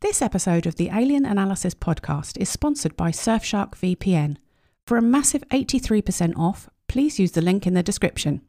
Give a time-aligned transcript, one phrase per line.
[0.00, 4.38] This episode of the Alien Analysis podcast is sponsored by Surfshark VPN.
[4.86, 8.40] For a massive 83% off, please use the link in the description.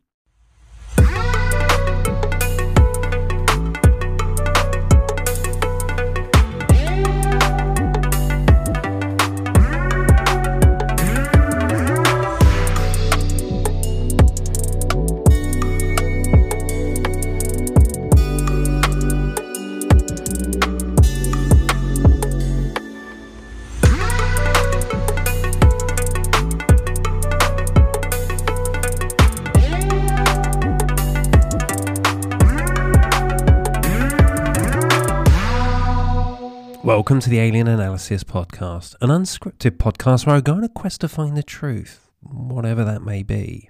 [37.11, 41.01] Welcome to the Alien Analysis Podcast, an unscripted podcast where I go on a quest
[41.01, 43.69] to find the truth, whatever that may be.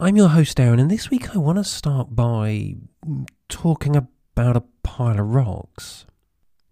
[0.00, 2.74] I'm your host, Darren, and this week I want to start by
[3.48, 6.06] talking about a pile of rocks.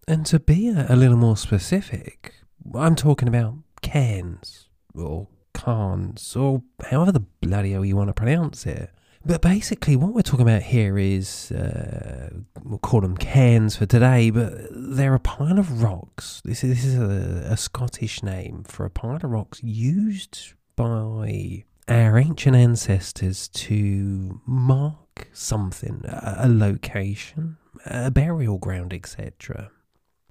[0.09, 2.35] And to be a, a little more specific,
[2.75, 8.67] I'm talking about cairns, or cairns, or however the bloody hell you want to pronounce
[8.67, 8.91] it.
[9.27, 12.29] But basically, what we're talking about here is uh,
[12.63, 16.43] we'll call them cairns for today, but they're a pile of rocks.
[16.45, 21.65] This is, this is a, a Scottish name for a pile of rocks used by
[21.89, 29.71] our ancient ancestors to mark something, a, a location, a burial ground, etc.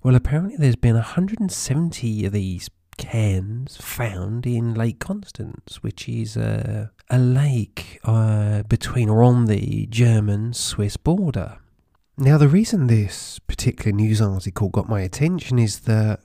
[0.04, 6.92] Well, apparently, there's been 170 of these cairns found in Lake Constance, which is a,
[7.10, 11.60] a lake uh, between or on the German Swiss border.
[12.18, 16.22] Now, the reason this particular news article got my attention is that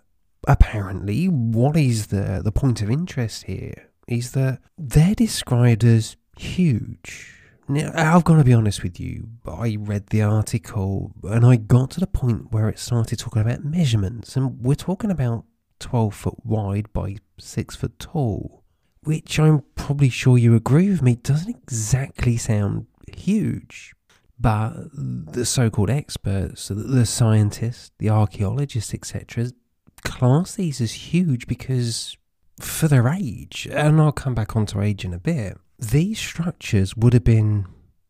[0.46, 7.34] apparently, what is the, the point of interest here is that they're described as huge.
[7.68, 11.90] Now, I've got to be honest with you, I read the article and I got
[11.92, 15.44] to the point where it started talking about measurements, and we're talking about
[15.78, 18.57] 12 foot wide by 6 foot tall,
[19.04, 22.86] which I'm probably sure you agree with me doesn't exactly sound
[23.16, 23.94] huge.
[24.40, 29.50] But the so called experts, the scientists, the archaeologists, etc.,
[30.04, 32.16] class these as huge because
[32.60, 37.12] for their age, and I'll come back onto age in a bit, these structures would
[37.12, 37.66] have been,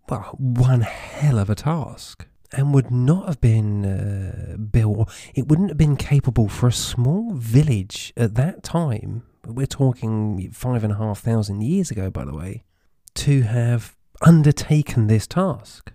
[0.08, 5.68] well, one hell of a task and would not have been uh, built, it wouldn't
[5.70, 9.22] have been capable for a small village at that time.
[9.48, 12.64] We're talking five and a half thousand years ago, by the way,
[13.14, 15.92] to have undertaken this task.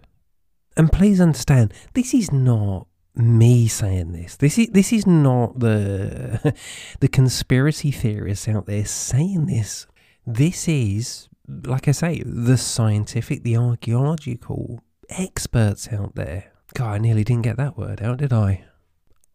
[0.75, 4.37] And please understand, this is not me saying this.
[4.37, 6.55] This is this is not the
[6.99, 9.85] the conspiracy theorists out there saying this.
[10.25, 16.53] This is, like I say, the scientific, the archaeological experts out there.
[16.73, 18.63] God, I nearly didn't get that word out, did I?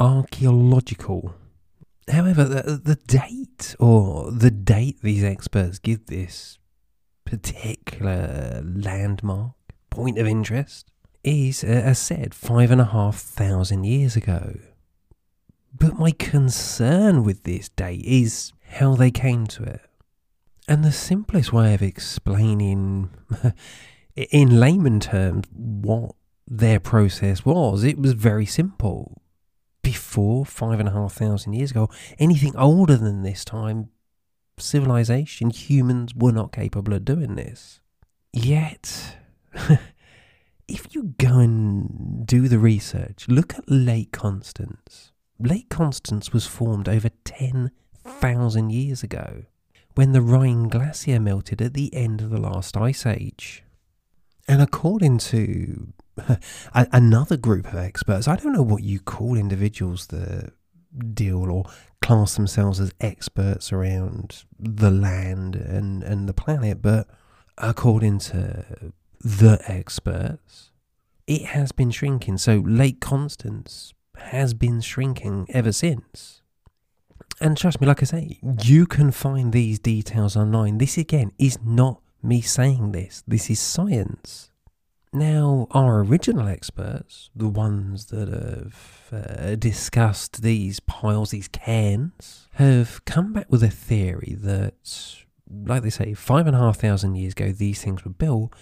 [0.00, 1.34] Archaeological.
[2.10, 6.58] However, the, the date or the date these experts give this
[7.24, 9.52] particular landmark
[9.90, 10.90] point of interest
[11.22, 14.56] is, uh, as said, five and a half thousand years ago.
[15.76, 19.80] But my concern with this date is how they came to it.
[20.66, 23.10] And the simplest way of explaining,
[24.16, 26.12] in layman terms, what
[26.46, 29.22] their process was, it was very simple.
[29.88, 31.88] Before five and a half thousand years ago,
[32.18, 33.88] anything older than this time,
[34.58, 37.80] civilization, humans were not capable of doing this.
[38.30, 39.16] Yet,
[40.68, 45.12] if you go and do the research, look at Lake Constance.
[45.40, 49.44] Lake Constance was formed over 10,000 years ago
[49.94, 53.64] when the Rhine Glacier melted at the end of the last ice age.
[54.46, 55.94] And according to
[56.74, 60.52] another group of experts, I don't know what you call individuals that
[61.14, 61.64] deal or
[62.00, 67.08] class themselves as experts around the land and, and the planet, but
[67.56, 70.70] according to the experts,
[71.26, 72.38] it has been shrinking.
[72.38, 76.42] So Lake Constance has been shrinking ever since.
[77.40, 80.78] And trust me, like I say, you can find these details online.
[80.78, 84.50] This again is not me saying this, this is science.
[85.12, 93.04] Now, our original experts, the ones that have uh, discussed these piles, these cairns, have
[93.06, 95.16] come back with a theory that,
[95.50, 98.52] like they say, five and a half thousand years ago, these things were built,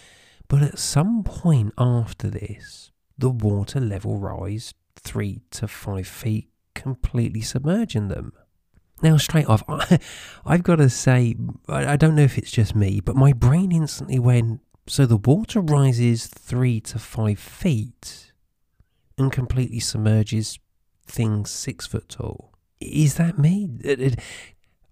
[0.47, 7.41] but at some point after this, the water level rise three to five feet, completely
[7.41, 8.33] submerging them.
[9.03, 9.99] Now, straight off, I,
[10.47, 11.35] have got to say,
[11.69, 15.17] I, I don't know if it's just me, but my brain instantly went, so the
[15.17, 18.33] water rises three to five feet
[19.19, 20.59] and completely submerges
[21.07, 22.53] things six foot tall.
[22.81, 23.69] Is that me?
[23.83, 24.21] It, it,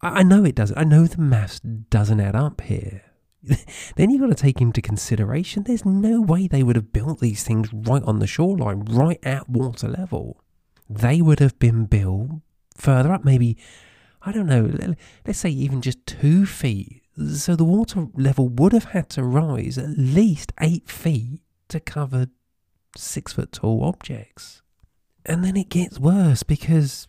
[0.01, 0.77] I know it doesn't.
[0.77, 3.03] I know the maths doesn't add up here.
[3.97, 7.45] then you've got to take into consideration there's no way they would have built these
[7.45, 10.41] things right on the shoreline, right at water level.
[10.89, 12.31] They would have been built
[12.77, 13.57] further up, maybe,
[14.23, 17.03] I don't know, let's say even just two feet.
[17.17, 22.27] So the water level would have had to rise at least eight feet to cover
[22.97, 24.63] six foot tall objects.
[25.25, 27.09] And then it gets worse because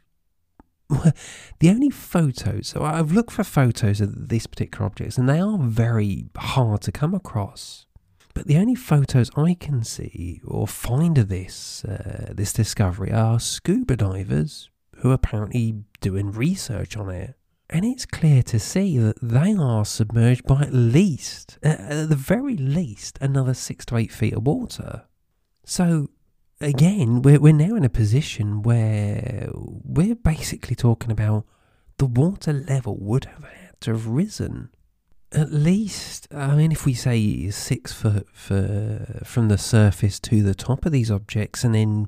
[0.90, 5.58] the only photos, so I've looked for photos of these particular objects, and they are
[5.58, 7.88] very hard to come across.
[8.36, 13.40] But the only photos I can see or find of this uh, this discovery are
[13.40, 17.36] scuba divers who are apparently doing research on it.
[17.70, 22.16] And it's clear to see that they are submerged by at least, uh, at the
[22.16, 25.04] very least, another six to eight feet of water.
[25.64, 26.10] So
[26.62, 31.46] again, we're, we're now in a position where we're basically talking about
[31.98, 34.70] the water level would have had to have risen.
[35.32, 40.56] At least, I mean, if we say six foot for, from the surface to the
[40.56, 42.08] top of these objects, and then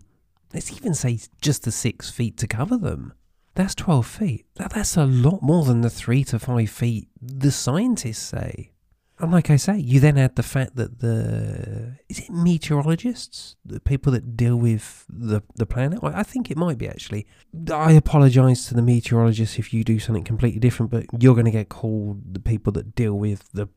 [0.54, 3.13] let's even say just the six feet to cover them,
[3.57, 4.45] that's 12 feet.
[4.56, 8.71] That, that's a lot more than the three to five feet the scientists say.
[9.19, 13.80] And like I say, you then add the fact that the is it meteorologists, the
[13.80, 16.00] people that deal with the the planet.
[16.04, 17.25] I think it might be actually.
[17.74, 21.51] I apologise to the meteorologists if you do something completely different, but you're going to
[21.51, 23.69] get called the people that deal with the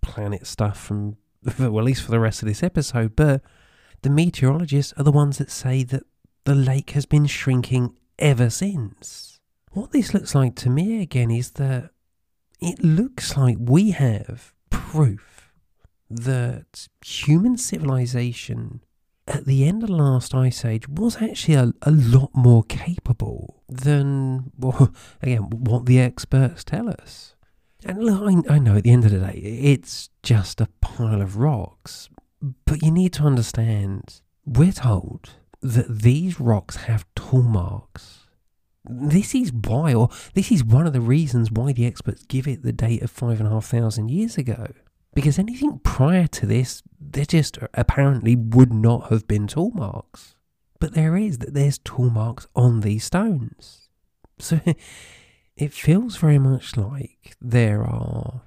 [0.00, 1.16] planet stuff from
[1.60, 3.14] well, at least for the rest of this episode.
[3.14, 3.42] But
[4.02, 6.02] the meteorologists are the ones that say that
[6.42, 9.27] the lake has been shrinking ever since.
[9.72, 11.90] What this looks like to me again is that
[12.60, 15.52] it looks like we have proof
[16.10, 18.80] that human civilization
[19.26, 23.62] at the end of the last ice age was actually a, a lot more capable
[23.68, 24.92] than, well,
[25.22, 27.34] again, what the experts tell us.
[27.84, 31.20] And look, I, I know at the end of the day, it's just a pile
[31.20, 32.08] of rocks,
[32.64, 35.30] but you need to understand we're told
[35.60, 38.27] that these rocks have tool marks.
[38.88, 42.62] This is why, or this is one of the reasons why the experts give it
[42.62, 44.68] the date of five and a half thousand years ago.
[45.14, 50.36] Because anything prior to this, there just apparently would not have been tool marks.
[50.80, 53.88] But there is, that there's tool marks on these stones.
[54.38, 54.60] So
[55.56, 58.42] it feels very much like there are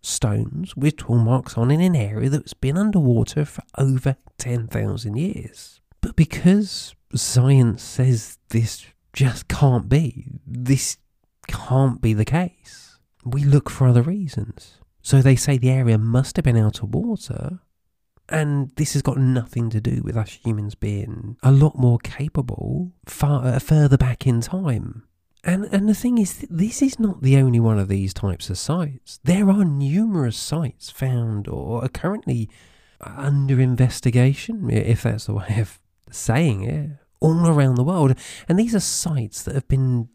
[0.00, 5.80] stones with tool marks on in an area that's been underwater for over 10,000 years.
[6.00, 10.26] But because science says this just can't be.
[10.46, 10.98] This
[11.48, 12.98] can't be the case.
[13.24, 14.78] We look for other reasons.
[15.00, 17.60] So they say the area must have been out of water,
[18.28, 22.92] and this has got nothing to do with us humans being a lot more capable
[23.06, 25.04] far uh, further back in time.
[25.42, 28.58] And and the thing is, this is not the only one of these types of
[28.58, 29.20] sites.
[29.24, 32.48] There are numerous sites found or are currently
[33.00, 35.78] under investigation, if that's the way of
[36.10, 38.14] saying it, all around the world.
[38.48, 40.08] And these are sites that have been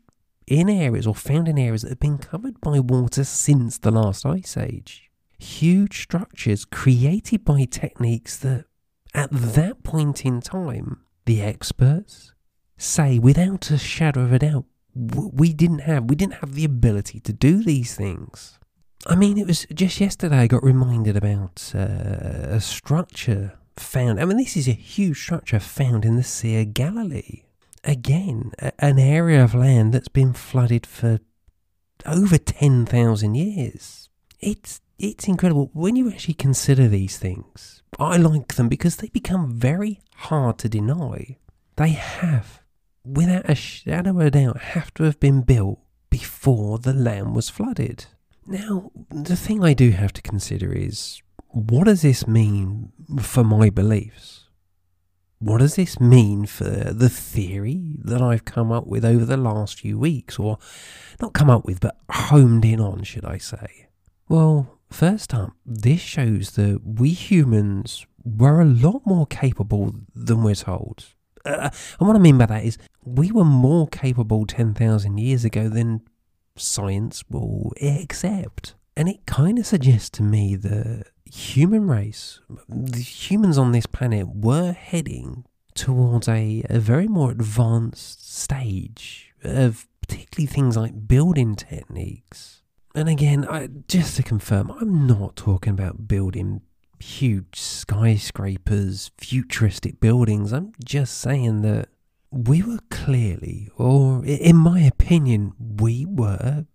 [0.46, 4.26] in areas or found in areas that have been covered by water since the last
[4.26, 5.10] ice age.
[5.40, 8.66] Huge structures created by techniques that,
[9.14, 12.34] at that point in time, the experts
[12.78, 14.66] say without a shadow of a doubt,
[14.96, 18.60] we didn't have we didn't have the ability to do these things.
[19.08, 24.20] I mean, it was just yesterday I got reminded about uh, a structure found.
[24.20, 27.44] I mean, this is a huge structure found in the Sea of Galilee.
[27.84, 31.20] Again, a, an area of land that's been flooded for
[32.06, 34.10] over 10,000 years.
[34.40, 37.82] It's it's incredible when you actually consider these things.
[37.98, 41.38] I like them because they become very hard to deny.
[41.78, 42.62] They have,
[43.06, 47.48] without a shadow of a doubt, have to have been built before the land was
[47.50, 48.08] flooded.
[48.46, 53.70] Now, the thing I do have to consider is what does this mean for my
[53.70, 54.46] beliefs?
[55.40, 59.80] What does this mean for the theory that I've come up with over the last
[59.80, 60.38] few weeks?
[60.38, 60.58] Or
[61.22, 63.88] not come up with, but homed in on, should I say?
[64.28, 70.56] Well, first up, this shows that we humans were a lot more capable than we're
[70.56, 71.06] told.
[71.46, 75.70] Uh, and what I mean by that is, we were more capable 10,000 years ago
[75.70, 76.02] than
[76.58, 78.76] science will accept.
[79.00, 84.28] And it kind of suggests to me the human race, the humans on this planet
[84.28, 92.64] were heading towards a, a very more advanced stage of particularly things like building techniques.
[92.94, 96.64] And again, I, just to confirm, I'm not talking about building
[97.00, 100.52] huge skyscrapers, futuristic buildings.
[100.52, 101.88] I'm just saying that
[102.32, 106.66] we were clearly, or in my opinion, we were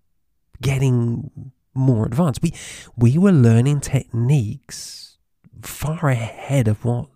[0.63, 2.43] getting more advanced.
[2.43, 2.55] We
[2.97, 5.19] we were learning techniques
[5.63, 7.09] far ahead of what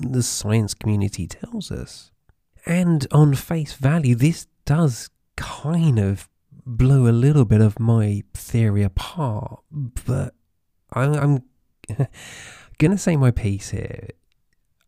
[0.00, 2.10] the science community tells us.
[2.64, 6.28] And on face value, this does kind of
[6.66, 10.34] blow a little bit of my theory apart, but
[10.92, 11.14] I'm,
[11.98, 12.10] I'm
[12.80, 14.08] to say my piece here.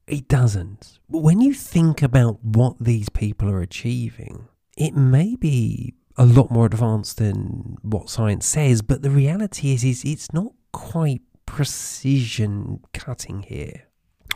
[0.07, 0.99] It doesn't.
[1.09, 6.67] When you think about what these people are achieving, it may be a lot more
[6.67, 13.43] advanced than what science says, but the reality is, is it's not quite precision cutting
[13.43, 13.85] here.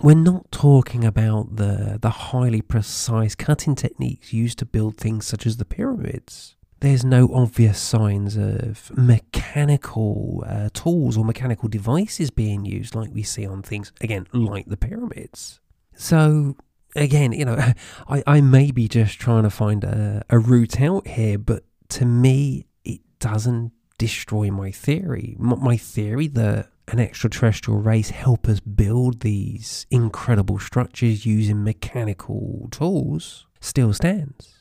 [0.00, 5.46] We're not talking about the, the highly precise cutting techniques used to build things such
[5.46, 6.56] as the pyramids.
[6.80, 13.22] There's no obvious signs of mechanical uh, tools or mechanical devices being used like we
[13.22, 15.60] see on things, again, like the pyramids.
[15.94, 16.56] So,
[16.96, 17.56] again, you know,
[18.08, 21.62] I, I may be just trying to find a, a route out here, but
[21.92, 25.36] to me, it doesn't destroy my theory.
[25.38, 33.46] My theory that an extraterrestrial race help us build these incredible structures using mechanical tools
[33.60, 34.54] still stands.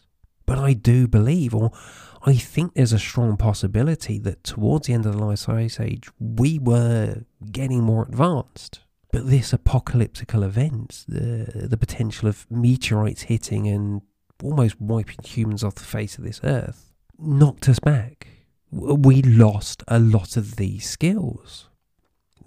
[0.46, 1.72] But I do believe, or
[2.24, 6.10] I think there's a strong possibility that towards the end of the Last Ice Age,
[6.20, 8.82] we were getting more advanced.
[9.12, 14.02] But this apocalyptic event, the, the potential of meteorites hitting and
[14.44, 16.91] almost wiping humans off the face of this earth,
[17.22, 18.28] knocked us back.
[18.72, 21.70] We lost a lot of these skills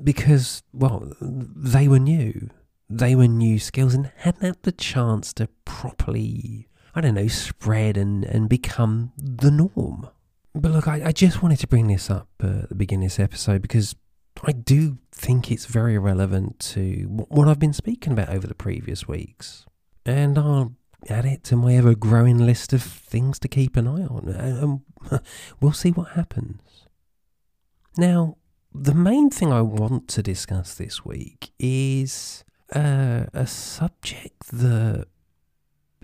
[0.02, 2.50] because, well, they were new.
[2.88, 7.96] They were new skills and hadn't had the chance to properly, I don't know, spread
[7.96, 10.08] and, and become the norm.
[10.54, 13.12] But look, I, I just wanted to bring this up uh, at the beginning of
[13.12, 13.94] this episode because
[14.42, 19.08] I do think it's very relevant to what I've been speaking about over the previous
[19.08, 19.66] weeks.
[20.06, 20.74] And I'll
[21.08, 24.28] add it to my ever growing list of things to keep an eye on.
[24.28, 24.80] And
[25.60, 26.60] we'll see what happens.
[27.96, 28.36] Now,
[28.72, 32.44] the main thing I want to discuss this week is
[32.74, 35.06] uh, a subject that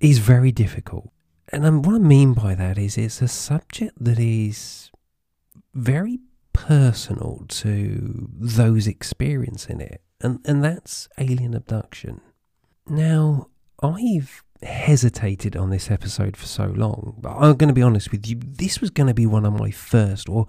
[0.01, 1.11] is very difficult.
[1.53, 4.91] And um, what I mean by that is it's a subject that is
[5.75, 6.21] very
[6.53, 12.21] personal to those experiencing it, and, and that's alien abduction.
[12.87, 13.49] Now,
[13.83, 18.29] I've hesitated on this episode for so long, but I'm going to be honest with
[18.29, 20.47] you, this was going to be one of my first, or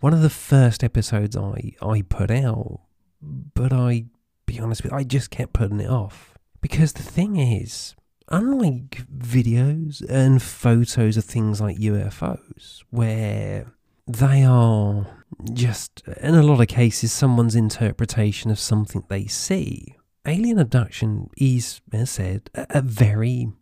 [0.00, 2.80] one of the first episodes I, I put out,
[3.20, 4.06] but I,
[4.46, 6.34] be honest with you, I just kept putting it off.
[6.60, 7.94] Because the thing is,
[8.28, 13.72] unlike videos and photos of things like UFOs, where
[14.06, 15.06] they are
[15.52, 21.80] just, in a lot of cases, someone's interpretation of something they see, alien abduction is,
[21.92, 23.52] as said, a, a very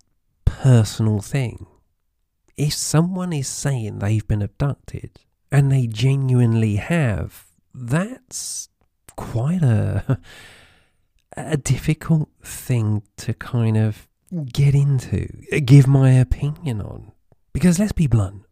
[0.45, 1.67] personal thing.
[2.57, 8.69] If someone is saying they've been abducted, and they genuinely have, that's
[9.17, 10.19] quite a
[11.37, 14.09] a difficult thing to kind of
[14.52, 15.26] get into,
[15.64, 17.12] give my opinion on.
[17.52, 18.45] Because let's be blunt,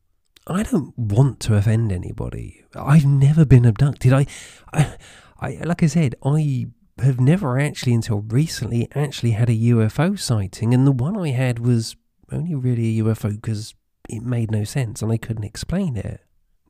[0.47, 2.65] I don't want to offend anybody.
[2.75, 4.13] I've never been abducted.
[4.13, 4.27] I,
[4.73, 4.97] I,
[5.41, 6.69] I like I said, I
[7.01, 11.59] have never actually until recently actually had a UFO sighting, and the one I had
[11.59, 11.97] was
[12.31, 13.75] only really a UFO because
[14.09, 16.23] it made no sense and I couldn't explain it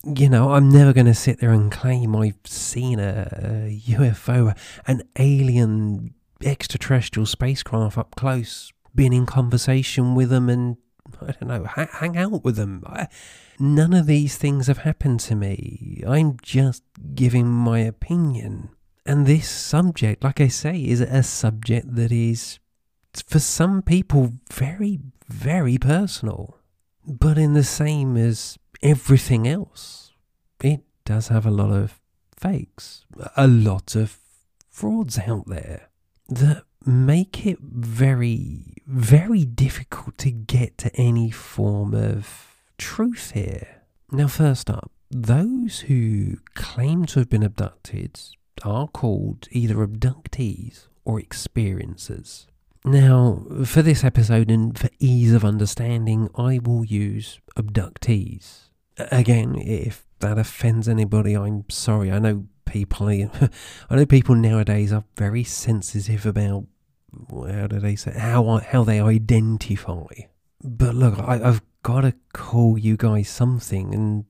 [0.04, 4.56] you know, I'm never going to sit there and claim I've seen a, a, UFO,
[4.86, 10.76] an alien extraterrestrial spacecraft up close, been in conversation with them and,
[11.20, 12.84] I don't know, ha- hang out with them.
[12.86, 13.08] I,
[13.58, 16.02] none of these things have happened to me.
[16.06, 16.82] I'm just
[17.14, 18.70] giving my opinion.
[19.08, 22.58] And this subject, like I say, is a subject that is,
[23.26, 26.58] for some people, very, very personal.
[27.06, 30.12] But in the same as everything else,
[30.62, 31.98] it does have a lot of
[32.36, 34.18] fakes, a lot of
[34.68, 35.88] frauds out there
[36.28, 43.84] that make it very, very difficult to get to any form of truth here.
[44.12, 48.20] Now, first up, those who claim to have been abducted
[48.64, 52.46] are called either abductees or experiencers.
[52.84, 60.06] Now, for this episode and for ease of understanding, I will use abductees again, if
[60.20, 62.10] that offends anybody, I'm sorry.
[62.10, 63.08] I know people,
[63.90, 66.66] I know people nowadays are very sensitive about
[67.30, 70.06] how do they say how how they identify.
[70.62, 74.24] But look, I, I've got to call you guys something, and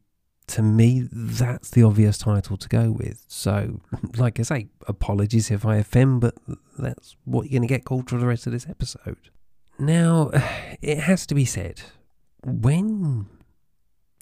[0.48, 3.24] to me, that's the obvious title to go with.
[3.28, 3.80] So,
[4.16, 6.34] like I say, apologies if I offend, but
[6.78, 9.30] that's what you're going to get called for the rest of this episode.
[9.78, 10.30] Now,
[10.82, 11.82] it has to be said,
[12.44, 13.26] when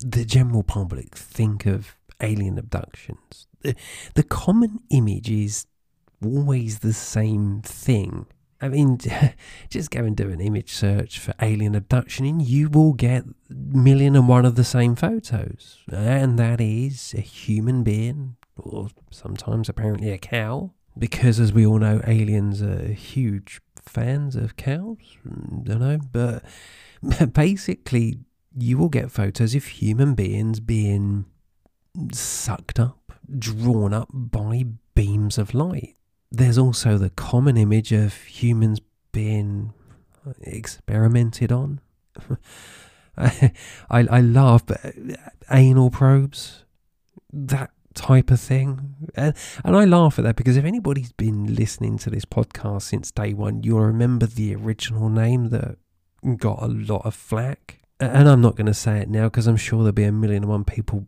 [0.00, 3.74] the general public think of alien abductions, the,
[4.14, 5.66] the common image is
[6.24, 8.26] always the same thing.
[8.60, 8.98] I mean,
[9.70, 14.16] just go and do an image search for alien abduction and you will get million
[14.16, 15.78] and one of the same photos.
[15.90, 21.78] And that is a human being, or sometimes apparently a cow, because as we all
[21.78, 24.96] know, aliens are huge fans of cows.
[25.24, 26.42] Don't know, but
[27.32, 28.20] basically,
[28.56, 31.26] you will get photos of human beings being
[32.12, 35.96] sucked up, drawn up by beams of light.
[36.30, 38.80] There's also the common image of humans
[39.12, 39.72] being
[40.42, 41.80] experimented on.
[43.18, 43.52] I,
[43.90, 44.80] I laugh, but
[45.50, 46.64] anal probes,
[47.32, 48.94] that type of thing.
[49.14, 53.10] And, and I laugh at that because if anybody's been listening to this podcast since
[53.10, 55.78] day one, you'll remember the original name that
[56.36, 57.80] got a lot of flack.
[57.98, 60.42] And I'm not going to say it now because I'm sure there'll be a million
[60.42, 61.06] and one people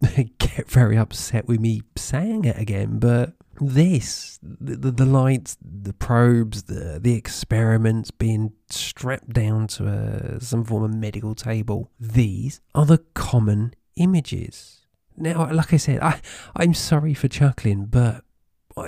[0.38, 2.98] get very upset with me saying it again.
[2.98, 9.86] But this, the, the, the lights, the probes, the, the experiments being strapped down to
[9.86, 14.80] a, some form of medical table, these are the common images
[15.20, 16.20] now, like I said, I,
[16.56, 18.24] I'm sorry for chuckling, but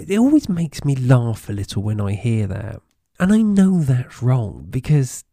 [0.09, 2.81] it always makes me laugh a little when I hear that.
[3.21, 5.25] And I know that's wrong because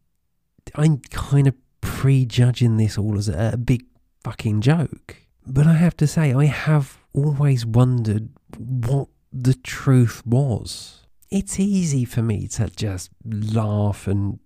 [0.74, 3.86] I'm kind of prejudging this all as a, a big
[4.22, 5.16] fucking joke.
[5.46, 11.02] But I have to say, I have always wondered what the truth was.
[11.30, 14.40] It's easy for me to just laugh and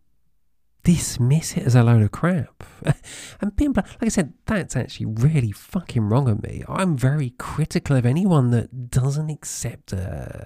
[0.83, 2.63] dismiss it as a load of crap.
[3.41, 6.63] and being like I said, that's actually really fucking wrong of me.
[6.69, 10.45] I'm very critical of anyone that doesn't accept uh,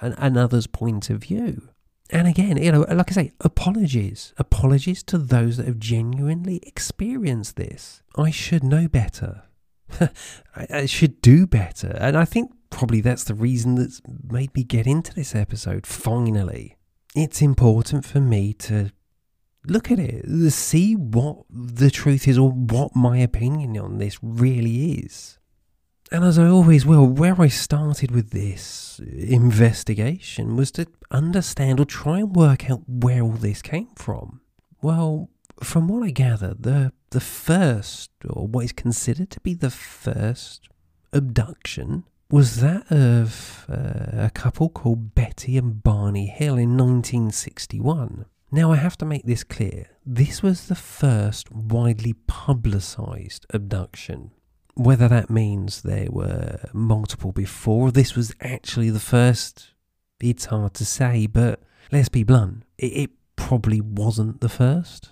[0.00, 1.68] an, another's point of view.
[2.10, 4.34] And again, you know, like I say, apologies.
[4.38, 8.02] Apologies to those that have genuinely experienced this.
[8.16, 9.42] I should know better.
[10.00, 11.96] I, I should do better.
[11.98, 16.76] And I think probably that's the reason that's made me get into this episode finally.
[17.14, 18.90] It's important for me to
[19.66, 24.94] look at it, see what the truth is or what my opinion on this really
[24.94, 25.38] is.
[26.10, 31.86] And as I always will, where I started with this investigation was to understand or
[31.86, 34.40] try and work out where all this came from.
[34.82, 35.30] Well,
[35.62, 40.68] from what I gather, the the first, or what is considered to be the first
[41.12, 42.02] abduction,
[42.34, 48.26] was that of uh, a couple called Betty and Barney Hill in 1961.
[48.50, 54.32] Now, I have to make this clear this was the first widely publicised abduction.
[54.74, 59.70] Whether that means there were multiple before, this was actually the first,
[60.20, 65.10] it's hard to say, but let's be blunt, it, it probably wasn't the first.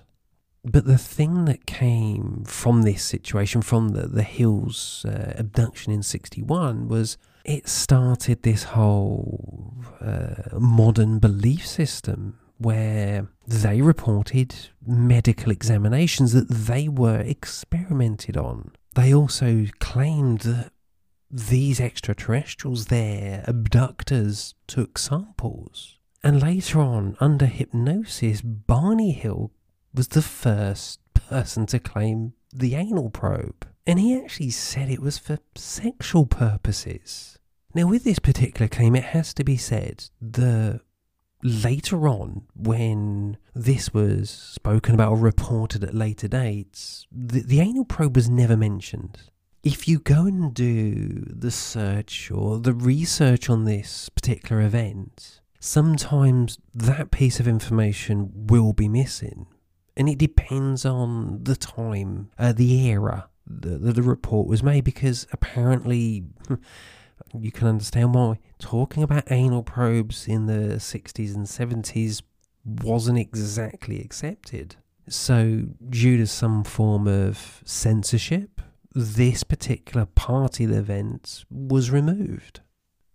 [0.64, 6.02] But the thing that came from this situation, from the, the Hills uh, abduction in
[6.02, 14.54] 61, was it started this whole uh, modern belief system where they reported
[14.86, 18.70] medical examinations that they were experimented on.
[18.94, 20.70] They also claimed that
[21.28, 25.98] these extraterrestrials, their abductors, took samples.
[26.22, 29.50] And later on, under hypnosis, Barney Hill
[29.94, 33.66] was the first person to claim the anal probe.
[33.86, 37.38] And he actually said it was for sexual purposes.
[37.74, 40.80] Now, with this particular claim, it has to be said the
[41.42, 47.84] later on, when this was spoken about or reported at later dates, the, the anal
[47.84, 49.18] probe was never mentioned.
[49.62, 56.58] If you go and do the search or the research on this particular event, sometimes
[56.74, 59.46] that piece of information will be missing.
[59.96, 65.26] And it depends on the time, uh, the era that the report was made, because
[65.32, 66.24] apparently
[67.38, 72.22] you can understand why talking about anal probes in the 60s and 70s
[72.64, 74.76] wasn't exactly accepted.
[75.08, 78.60] So, due to some form of censorship,
[78.94, 82.60] this particular party event was removed.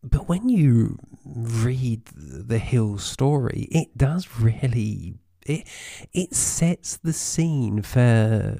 [0.03, 5.15] But when you read the Hill story, it does really
[5.47, 5.67] it
[6.13, 8.59] it sets the scene for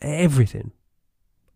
[0.00, 0.72] everything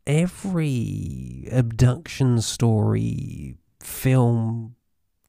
[0.08, 4.74] every abduction story, film,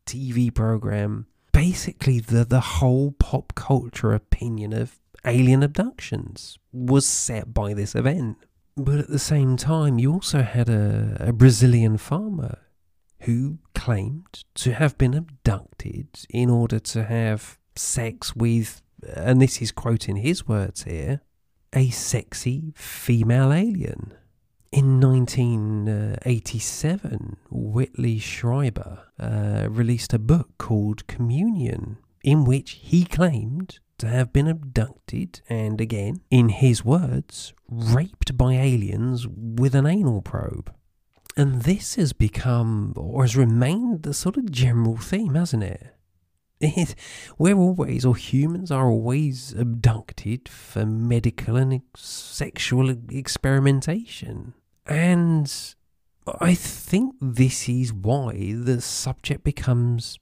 [0.06, 7.74] TV program, basically the, the whole pop culture opinion of alien abductions was set by
[7.74, 8.38] this event.
[8.78, 12.60] But at the same time, you also had a, a Brazilian farmer
[13.24, 18.82] who claimed to have been abducted in order to have sex with
[19.16, 21.22] and this is quoting his words here,
[21.74, 24.14] a sexy female alien.
[24.72, 34.06] In 1987, Whitley Strieber uh, released a book called Communion, in which he claimed to
[34.08, 40.72] have been abducted and, again, in his words, raped by aliens with an anal probe.
[41.36, 45.96] And this has become, or has remained, the sort of general theme, hasn't it?
[47.38, 54.54] We're always, or humans are always abducted for medical and ex- sexual experimentation.
[54.86, 55.54] And
[56.42, 60.20] I think this is why the subject becomes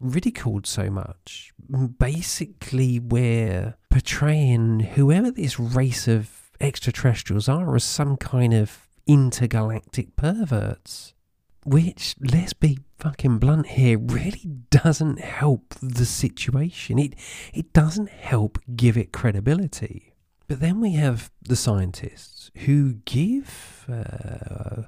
[0.00, 1.52] ridiculed so much.
[1.98, 11.14] Basically, we're portraying whoever this race of extraterrestrials are as some kind of intergalactic perverts.
[11.64, 16.98] Which, let's be fucking blunt here, really doesn't help the situation.
[16.98, 17.14] It,
[17.52, 20.12] it doesn't help give it credibility.
[20.46, 24.82] But then we have the scientists who give uh,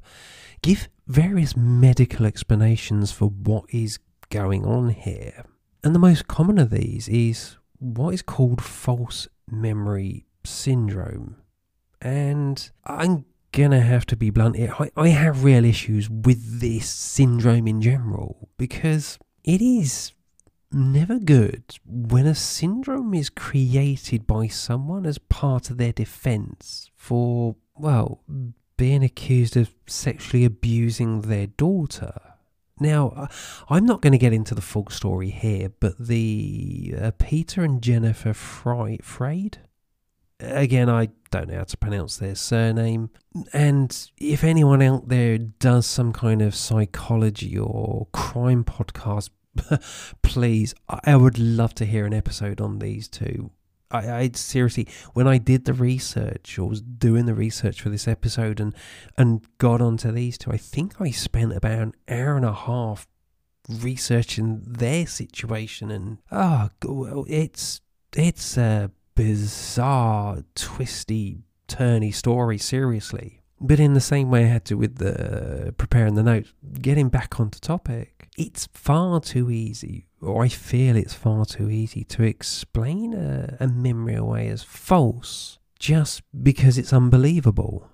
[0.61, 3.99] give various medical explanations for what is
[4.31, 5.45] going on here.
[5.85, 11.37] And the most common of these is what is called false memory syndrome.
[12.01, 14.75] And I'm gonna have to be blunt here.
[14.79, 20.13] I, I have real issues with this syndrome in general because it is
[20.73, 27.57] never good when a syndrome is created by someone as part of their defense for,
[27.77, 28.23] well,
[28.77, 32.15] being accused of sexually abusing their daughter.
[32.81, 33.27] Now, uh,
[33.69, 37.83] I'm not going to get into the full story here, but the uh, Peter and
[37.83, 39.59] Jennifer Fry, Freyd,
[40.43, 43.11] again, I don't know how to pronounce their surname.
[43.53, 49.31] And if anyone out there does some kind of psychology or crime podcast,
[50.23, 53.51] please, I would love to hear an episode on these two.
[53.91, 58.09] I, I seriously, when I did the research or was doing the research for this
[58.09, 58.75] episode and
[59.19, 63.07] and got onto these two, I think I spent about an hour and a half
[63.69, 66.71] researching their situation, and oh,
[67.29, 67.83] it's
[68.17, 68.91] it's a
[69.23, 72.59] bizarre, twisty, turny story.
[72.59, 77.09] Seriously, but in the same way I had to with the preparing the notes, getting
[77.09, 82.23] back onto topic, it's far too easy, or I feel it's far too easy to
[82.23, 87.89] explain a, a memory away as false just because it's unbelievable.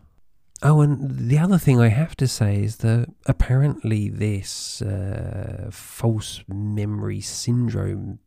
[0.62, 6.42] Oh, and the other thing I have to say is that apparently this uh, false
[6.48, 8.18] memory syndrome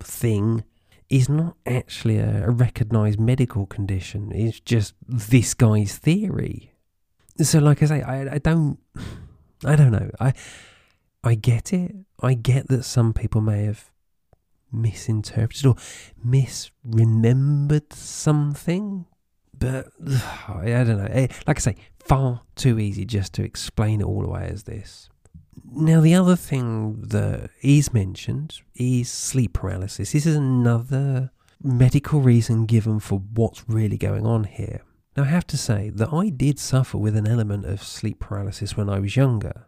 [0.00, 0.64] thing
[1.12, 4.32] is not actually a, a recognized medical condition.
[4.32, 6.72] It's just this guy's theory.
[7.36, 8.78] So, like I say, I, I don't,
[9.64, 10.10] I don't know.
[10.18, 10.32] I,
[11.22, 11.94] I get it.
[12.22, 13.90] I get that some people may have
[14.72, 15.74] misinterpreted or
[16.26, 19.04] misremembered something,
[19.56, 19.88] but
[20.48, 21.08] I don't know.
[21.10, 25.10] Eh, like I say, far too easy just to explain it all away as this.
[25.74, 30.12] Now, the other thing that is mentioned is sleep paralysis.
[30.12, 31.30] This is another
[31.62, 34.82] medical reason given for what's really going on here.
[35.16, 38.76] Now, I have to say that I did suffer with an element of sleep paralysis
[38.76, 39.66] when I was younger,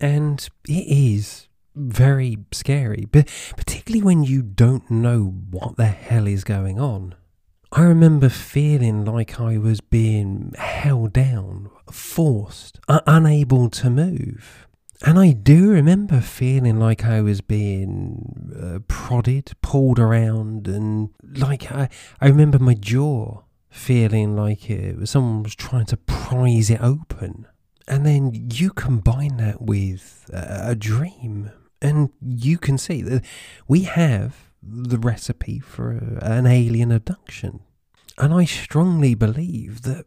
[0.00, 6.44] and it is very scary, but particularly when you don't know what the hell is
[6.44, 7.14] going on.
[7.72, 14.66] I remember feeling like I was being held down, forced, unable to move.
[15.04, 21.72] And I do remember feeling like I was being uh, prodded, pulled around, and like
[21.72, 21.88] I,
[22.20, 27.48] I remember my jaw feeling like it someone was trying to prise it open.
[27.88, 33.24] And then you combine that with a, a dream, and you can see that
[33.66, 35.90] we have the recipe for
[36.22, 37.60] an alien abduction.
[38.18, 40.04] And I strongly believe that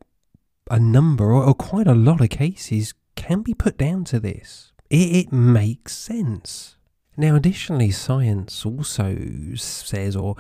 [0.71, 4.71] a number or, or quite a lot of cases can be put down to this.
[4.89, 6.77] It, it makes sense.
[7.17, 9.17] Now, additionally, science also
[9.55, 10.35] says or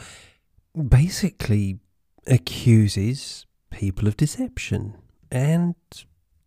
[0.75, 1.79] basically
[2.27, 4.95] accuses people of deception.
[5.31, 5.75] And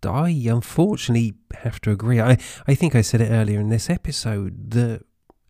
[0.04, 2.20] I unfortunately have to agree.
[2.20, 5.02] I, I think I said it earlier in this episode that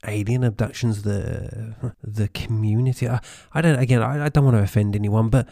[0.07, 3.09] alien abductions, the the community.
[3.09, 3.21] I,
[3.53, 4.03] I don't again.
[4.03, 5.49] I, I don't want to offend anyone, but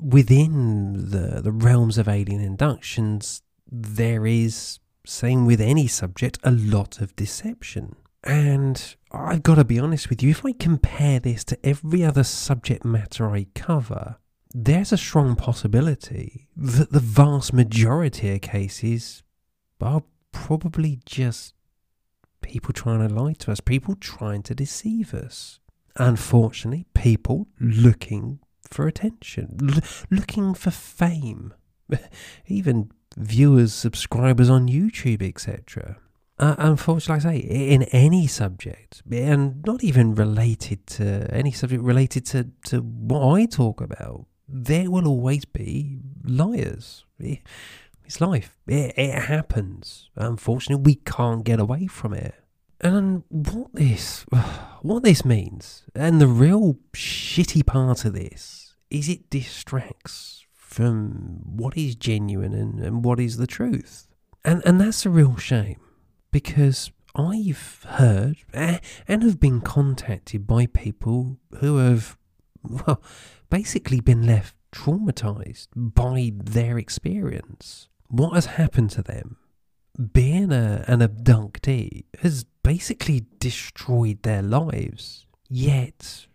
[0.00, 7.00] within the the realms of alien inductions, there is same with any subject, a lot
[7.00, 7.96] of deception.
[8.22, 12.24] And I've got to be honest with you, if I compare this to every other
[12.24, 14.16] subject matter I cover,
[14.54, 19.22] there's a strong possibility that the vast majority of cases
[19.80, 21.52] are probably just
[22.40, 25.58] people trying to lie to us, people trying to deceive us.
[25.96, 31.52] unfortunately, people looking for attention, l- looking for fame,
[32.46, 35.96] even viewers, subscribers on YouTube, etc.
[36.38, 41.82] Uh, unfortunately, like I say, in any subject, and not even related to any subject
[41.82, 47.04] related to, to what I talk about, there will always be liars.
[47.18, 48.58] It's life.
[48.66, 50.10] It, it happens.
[50.16, 52.34] Unfortunately, we can't get away from it.
[52.80, 54.26] And what this,
[54.82, 60.43] what this means, and the real shitty part of this, is it distracts
[60.74, 64.08] from what is genuine and, and what is the truth.
[64.44, 65.80] And, and that's a real shame
[66.32, 72.18] because I've heard eh, and have been contacted by people who have,
[72.64, 73.00] well,
[73.50, 77.88] basically been left traumatized by their experience.
[78.08, 79.36] What has happened to them,
[80.12, 85.24] being a, an abductee, has basically destroyed their lives.
[85.48, 86.26] Yet,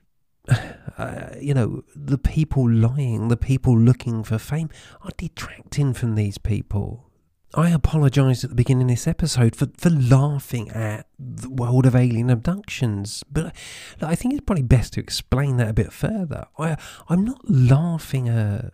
[1.42, 4.70] you know, the people lying, the people looking for fame,
[5.02, 7.10] are detracting from these people.
[7.56, 11.96] I apologised at the beginning of this episode for, for laughing at the world of
[11.96, 13.56] alien abductions, but
[14.02, 16.46] I think it's probably best to explain that a bit further.
[16.60, 18.72] I, I'm not laughing at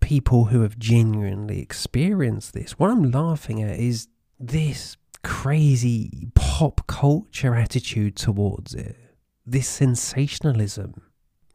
[0.00, 2.78] people who have genuinely experienced this.
[2.78, 4.08] What I'm laughing at is
[4.40, 8.96] this crazy pop culture attitude towards it,
[9.44, 11.00] this sensationalism.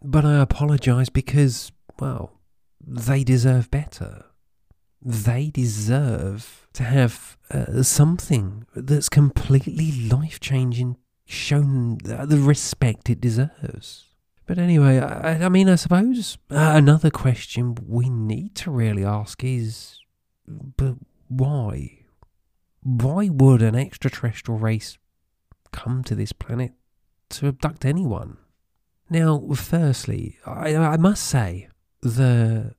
[0.03, 2.39] But I apologise because, well,
[2.85, 4.25] they deserve better
[5.03, 14.05] they deserve to have uh, something that's completely life changing shown the respect it deserves.
[14.45, 19.43] But anyway, I, I mean, I suppose uh, another question we need to really ask
[19.43, 19.97] is
[20.47, 20.95] but
[21.27, 21.99] why?
[22.83, 24.97] Why would an extraterrestrial race
[25.71, 26.73] come to this planet
[27.29, 28.37] to abduct anyone?
[29.11, 31.67] Now, firstly, I, I must say
[32.01, 32.75] the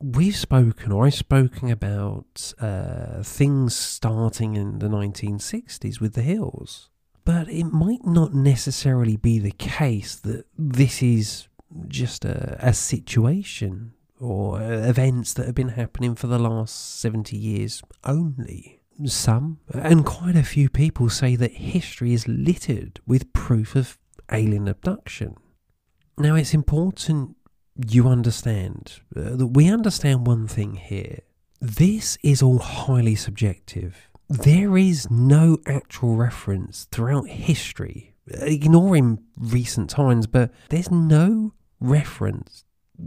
[0.00, 6.90] we've spoken, or I've spoken about uh, things starting in the 1960s with the Hills.
[7.24, 11.46] But it might not necessarily be the case that this is
[11.86, 17.80] just a, a situation or events that have been happening for the last 70 years
[18.02, 18.80] only.
[19.04, 23.98] Some, and quite a few people, say that history is littered with proof of
[24.32, 25.36] alien abduction.
[26.16, 27.36] Now, it's important
[27.88, 31.20] you understand uh, that we understand one thing here.
[31.60, 34.08] This is all highly subjective.
[34.28, 42.64] There is no actual reference throughout history, ignoring recent times, but there's no reference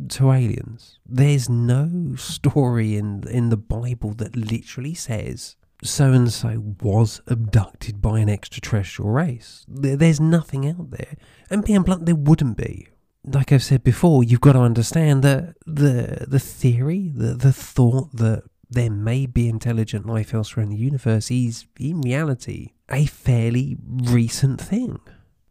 [0.09, 0.99] to aliens.
[1.05, 8.01] There's no story in in the Bible that literally says so and so was abducted
[8.01, 9.65] by an extraterrestrial race.
[9.67, 11.15] There's nothing out there.
[11.49, 12.87] And being blunt, there wouldn't be
[13.27, 18.13] like I've said before, you've got to understand that the the theory, the the thought
[18.13, 23.77] that there may be intelligent life elsewhere in the universe is in reality a fairly
[23.87, 24.99] recent thing.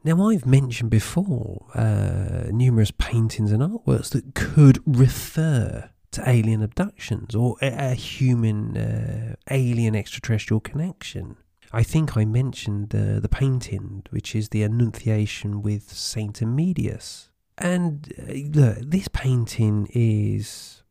[0.05, 7.35] Now, I've mentioned before uh, numerous paintings and artworks that could refer to alien abductions
[7.35, 11.37] or a, a human uh, alien extraterrestrial connection.
[11.73, 17.29] I think I mentioned uh, the painting, which is the Annunciation with Saint Emedius.
[17.59, 20.83] And uh, look, this painting is,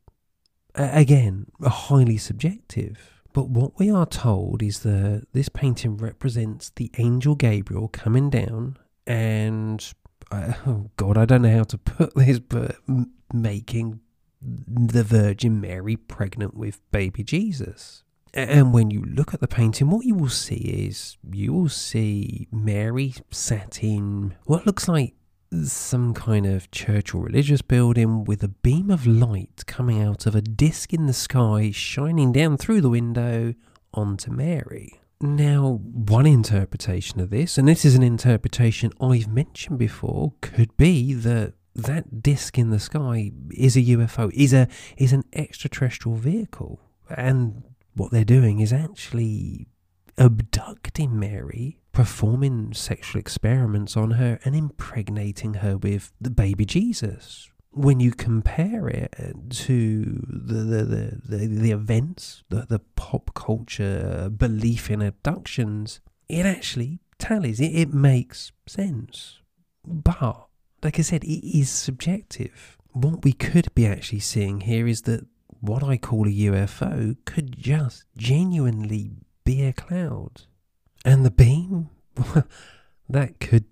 [0.73, 3.11] again, highly subjective.
[3.33, 8.77] But what we are told is that this painting represents the angel Gabriel coming down
[9.05, 9.85] and,
[10.31, 12.77] uh, oh God, I don't know how to put this, but
[13.33, 13.99] making
[14.41, 18.03] the Virgin Mary pregnant with baby Jesus.
[18.33, 22.47] And when you look at the painting, what you will see is you will see
[22.51, 25.13] Mary sat in what looks like
[25.63, 30.35] some kind of church or religious building with a beam of light coming out of
[30.35, 33.53] a disc in the sky shining down through the window
[33.93, 34.99] onto Mary.
[35.21, 41.13] Now, one interpretation of this, and this is an interpretation I've mentioned before, could be
[41.13, 46.81] that that disc in the sky is a UFO, is a is an extraterrestrial vehicle,
[47.09, 47.63] and
[47.95, 49.67] what they're doing is actually
[50.17, 57.49] abducting Mary performing sexual experiments on her and impregnating her with the baby Jesus.
[57.71, 59.13] When you compare it
[59.49, 66.45] to the the, the, the, the events, the, the pop culture belief in abductions, it
[66.45, 67.59] actually tallies.
[67.59, 69.39] It, it makes sense.
[69.85, 70.47] But,
[70.83, 72.77] like I said, it is subjective.
[72.91, 75.27] What we could be actually seeing here is that
[75.59, 79.11] what I call a UFO could just genuinely
[79.45, 80.41] be a cloud.
[81.05, 81.89] And the beam,
[83.09, 83.65] that could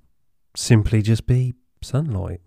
[0.55, 2.41] simply just be sunlight.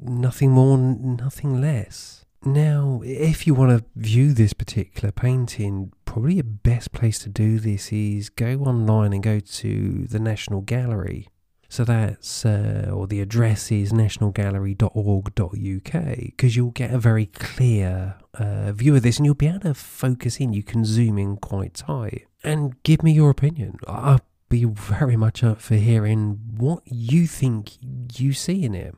[0.00, 2.24] Nothing more, nothing less.
[2.44, 7.58] Now, if you want to view this particular painting, probably the best place to do
[7.58, 11.28] this is go online and go to the National Gallery.
[11.68, 18.70] So that's, uh, or the address is nationalgallery.org.uk because you'll get a very clear uh,
[18.72, 20.52] view of this and you'll be able to focus in.
[20.52, 23.78] You can zoom in quite tight and give me your opinion.
[23.86, 27.72] I'll be very much up for hearing what you think
[28.18, 28.94] you see in it.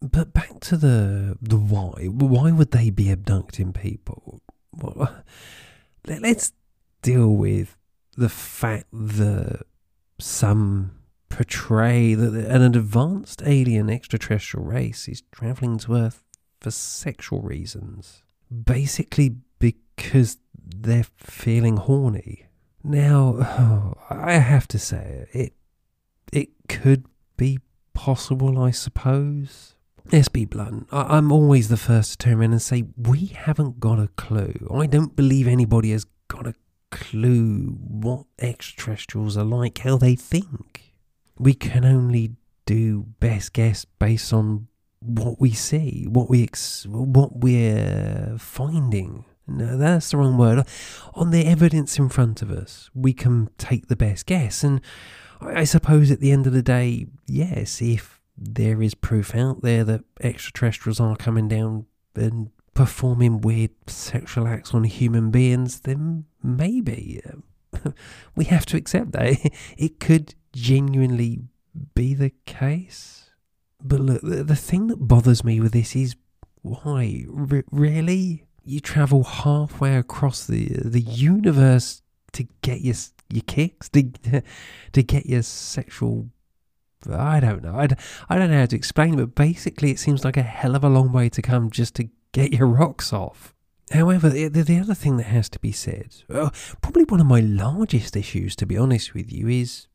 [0.00, 2.06] But back to the the why.
[2.06, 4.40] Why would they be abducting people?
[4.72, 5.24] Well,
[6.06, 6.52] let's
[7.02, 7.76] deal with
[8.16, 9.62] the fact that
[10.18, 10.92] some
[11.28, 16.22] portray that an advanced alien extraterrestrial race is traveling to Earth
[16.60, 18.22] for sexual reasons.
[18.50, 22.46] Basically, because they're feeling horny.
[22.82, 25.52] Now, I have to say, it
[26.32, 27.58] it could be
[27.94, 29.74] possible, I suppose.
[30.12, 30.88] Let's be blunt.
[30.92, 34.68] I- I'm always the first to turn around and say, we haven't got a clue.
[34.72, 36.54] I don't believe anybody has got a
[36.90, 40.94] clue what extraterrestrials are like, how they think.
[41.38, 42.32] We can only
[42.66, 44.68] do best guess based on
[45.00, 49.24] what we see, what we ex- what we're finding.
[49.50, 50.66] No, that's the wrong word.
[51.14, 54.62] On the evidence in front of us, we can take the best guess.
[54.62, 54.80] And
[55.40, 59.84] I suppose at the end of the day, yes, if there is proof out there
[59.84, 67.20] that extraterrestrials are coming down and performing weird sexual acts on human beings, then maybe
[67.26, 67.90] uh,
[68.36, 69.38] we have to accept that.
[69.76, 71.42] It could genuinely
[71.94, 73.30] be the case.
[73.82, 76.16] But look, the, thing that bothers me with this is
[76.62, 77.24] why?
[77.34, 78.44] R- really?
[78.64, 82.96] You travel halfway across the the universe to get your
[83.30, 84.02] your kicks, to
[84.92, 86.28] to get your sexual
[87.10, 87.76] I don't know.
[87.76, 87.88] I,
[88.28, 90.84] I don't know how to explain it, but basically, it seems like a hell of
[90.84, 93.54] a long way to come just to get your rocks off.
[93.90, 97.40] However, the, the other thing that has to be said, uh, probably one of my
[97.40, 99.88] largest issues, to be honest with you, is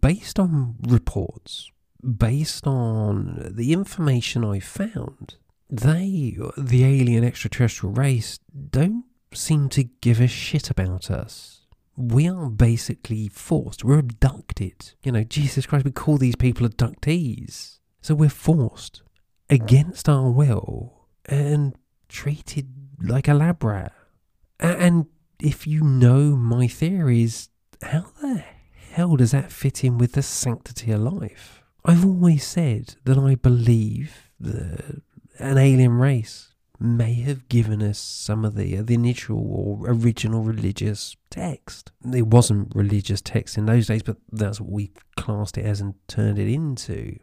[0.00, 1.70] based on reports,
[2.02, 5.36] based on the information I found,
[5.68, 8.38] they, the alien extraterrestrial race,
[8.70, 11.56] don't seem to give a shit about us
[11.96, 13.84] we are basically forced.
[13.84, 14.92] We're abducted.
[15.02, 17.78] You know, Jesus Christ, we call these people abductees.
[18.02, 19.02] So we're forced
[19.48, 21.74] against our will and
[22.08, 22.68] treated
[23.02, 23.92] like a lab rat.
[24.60, 25.06] And
[25.40, 27.48] if you know my theories,
[27.82, 28.44] how the
[28.92, 31.62] hell does that fit in with the sanctity of life?
[31.84, 35.02] I've always said that I believe that
[35.38, 40.42] an alien race may have given us some of the, uh, the initial or original
[40.42, 41.90] religious text.
[42.12, 45.94] It wasn't religious text in those days, but that's what we classed it as and
[46.08, 47.18] turned it into.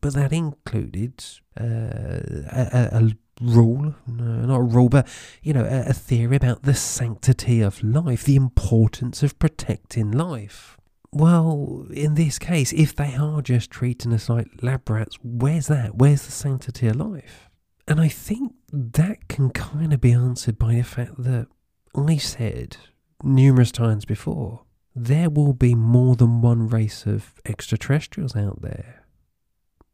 [0.00, 1.24] But that included
[1.60, 5.08] uh, a, a, rule, no, not a rule, but
[5.42, 10.76] you know, a, a theory about the sanctity of life, the importance of protecting life.
[11.12, 15.96] Well, in this case, if they are just treating us like lab rats, where's that?
[15.96, 17.50] Where's the sanctity of life?
[17.86, 21.48] And I think that can kind of be answered by the fact that
[21.94, 22.76] I said
[23.22, 24.64] numerous times before
[24.94, 29.06] there will be more than one race of extraterrestrials out there.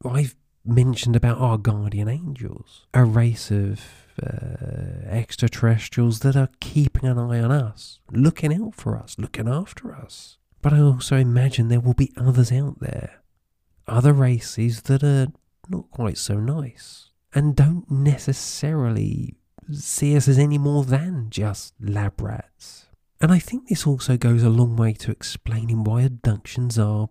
[0.05, 3.81] I've mentioned about our guardian angels, a race of
[4.23, 9.95] uh, extraterrestrials that are keeping an eye on us, looking out for us, looking after
[9.95, 10.39] us.
[10.61, 13.23] But I also imagine there will be others out there,
[13.87, 15.29] other races that are
[15.69, 19.37] not quite so nice and don't necessarily
[19.73, 22.87] see us as any more than just lab rats.
[23.21, 27.09] And I think this also goes a long way to explaining why abductions are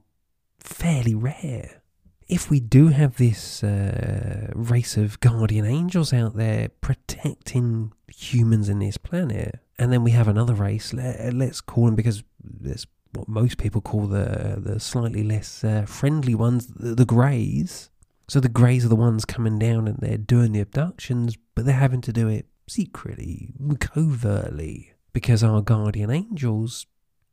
[0.59, 1.81] fairly rare.
[2.27, 8.79] If we do have this uh, race of guardian angels out there protecting humans in
[8.79, 13.29] this planet, and then we have another race, let, us call them because that's what
[13.29, 17.89] most people call the the slightly less uh, friendly ones, the, the greys.
[18.29, 21.75] So the Greys are the ones coming down and they're doing the abductions, but they're
[21.75, 26.85] having to do it secretly, covertly, because our guardian angels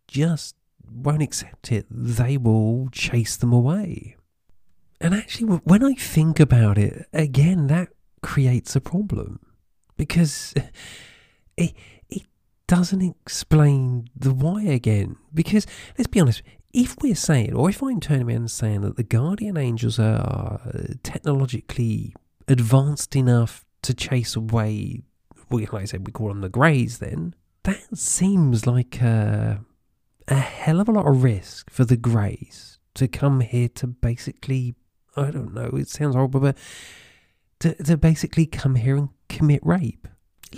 [0.07, 0.55] just
[0.89, 1.87] won't accept it.
[1.91, 4.17] They will chase them away.
[5.01, 7.89] And actually, when I think about it, again, that
[8.23, 9.41] creates a problem
[9.97, 10.55] because
[11.57, 11.75] it,
[12.09, 12.23] it
[12.69, 15.17] doesn't explain the why again.
[15.35, 15.67] Because
[15.99, 16.43] let's be honest,
[16.75, 20.61] if we're saying, or if I'm turning around and saying that the guardian angels are
[21.03, 22.15] technologically
[22.49, 25.03] advanced enough to chase away,
[25.49, 29.65] well, like I said, we call them the greys, then that seems like a,
[30.29, 34.75] a hell of a lot of risk for the greys to come here to basically
[35.17, 36.59] I don't know, it sounds horrible, but
[37.61, 40.09] to, to basically come here and commit rape.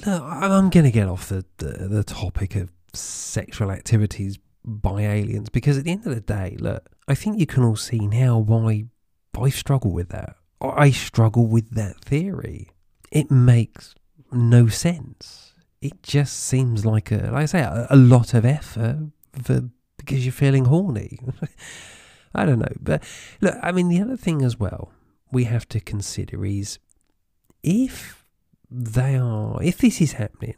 [0.07, 5.49] Look, I'm going to get off the, the, the topic of sexual activities by aliens
[5.49, 8.39] because at the end of the day, look, I think you can all see now
[8.39, 8.87] why
[9.41, 10.37] I struggle with that.
[10.61, 12.71] I struggle with that theory.
[13.13, 13.95] It makes
[14.33, 15.55] no sense.
[15.81, 19.11] It just seems like a, like I say, a, a lot of effort
[19.41, 21.19] for because you're feeling horny.
[22.35, 23.03] I don't know, but
[23.41, 24.93] look, I mean, the other thing as well
[25.33, 26.79] we have to consider is
[27.63, 28.25] if
[28.71, 30.55] they are, if this is happening,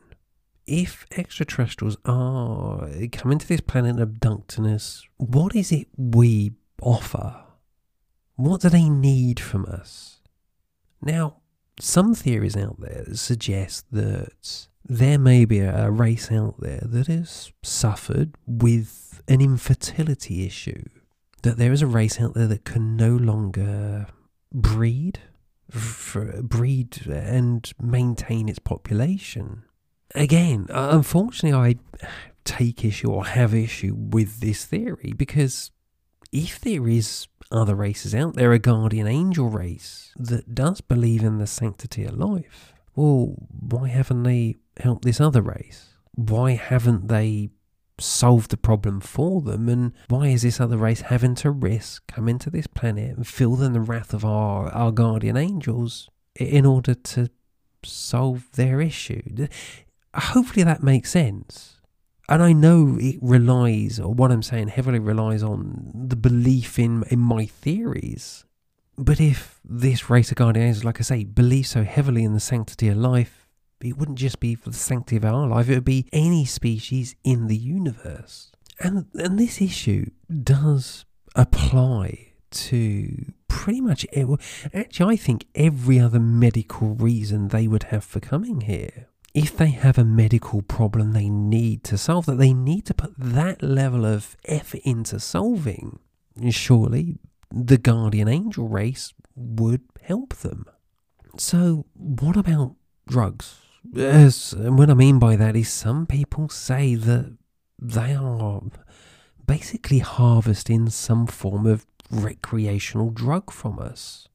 [0.69, 6.53] if extraterrestrials are coming to this planet and abducting us, what is it we
[6.83, 7.43] offer?
[8.37, 10.21] What do they need from us?
[11.03, 11.39] Now,
[11.81, 17.53] some theories out there suggest that there may be a race out there that has
[17.63, 20.85] suffered with an infertility issue.
[21.43, 24.07] That there is a race out there that can no longer
[24.53, 25.21] breed,
[26.43, 29.65] breed and maintain its population.
[30.15, 32.09] Again, uh, unfortunately, I
[32.45, 35.71] take issue or have issue with this theory because
[36.33, 41.39] if there is other races out there, a guardian angel race that does believe in
[41.39, 45.95] the sanctity of life, well, why haven't they helped this other race?
[46.15, 47.51] Why haven't they
[48.01, 49.69] solved the problem for them?
[49.69, 53.73] And why is this other race having to risk coming to this planet and feeling
[53.73, 57.29] the wrath of our, our guardian angels in order to
[57.85, 59.49] solve their issue?
[60.19, 61.81] Hopefully that makes sense.
[62.29, 67.05] And I know it relies, or what I'm saying heavily relies on the belief in,
[67.11, 68.45] in my theories.
[68.99, 72.41] But if this race of guardian angels, like I say, believes so heavily in the
[72.41, 73.49] sanctity of life,
[73.81, 77.15] it wouldn't just be for the sanctity of our life, it would be any species
[77.25, 78.51] in the universe.
[78.81, 80.11] And, and this issue
[80.43, 84.07] does apply to pretty much
[84.73, 89.71] actually I think every other medical reason they would have for coming here if they
[89.71, 94.05] have a medical problem they need to solve, that they need to put that level
[94.05, 95.99] of effort into solving,
[96.51, 97.19] surely
[97.51, 100.67] the guardian angel race would help them.
[101.37, 102.75] So, what about
[103.07, 103.57] drugs?
[103.93, 107.37] Yes, and what I mean by that is some people say that
[107.79, 108.63] they are
[109.47, 114.29] basically harvesting some form of recreational drug from us.